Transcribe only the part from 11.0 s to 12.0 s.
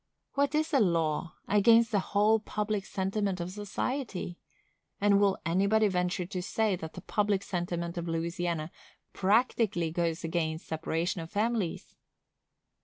of families?